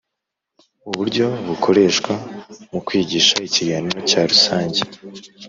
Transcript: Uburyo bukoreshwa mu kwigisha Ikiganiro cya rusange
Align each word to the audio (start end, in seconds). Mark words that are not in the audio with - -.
Uburyo 0.89 1.25
bukoreshwa 1.47 2.13
mu 2.71 2.79
kwigisha 2.87 3.35
Ikiganiro 3.47 3.99
cya 4.09 4.21
rusange 4.29 4.81